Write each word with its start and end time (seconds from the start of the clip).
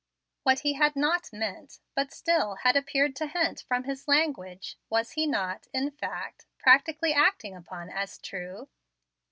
What 0.41 0.61
he 0.61 0.73
had 0.73 0.95
not 0.95 1.31
meant, 1.31 1.77
but 1.93 2.11
still 2.11 2.55
had 2.55 2.75
appeared 2.75 3.15
to 3.17 3.27
hint 3.27 3.63
from 3.67 3.83
his 3.83 4.07
language, 4.07 4.79
was 4.89 5.11
he 5.11 5.27
not, 5.27 5.67
in 5.75 5.91
fact, 5.91 6.47
practically 6.57 7.13
acting 7.13 7.55
upon 7.55 7.91
as 7.91 8.17
true? 8.17 8.67